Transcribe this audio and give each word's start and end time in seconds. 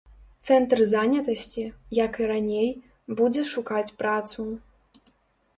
Цэнтр 0.45 0.79
занятасці, 0.93 1.65
як 2.05 2.17
і 2.23 2.29
раней, 2.33 2.69
будзе 3.21 3.45
шукаць 3.53 3.87
працу. 4.01 4.51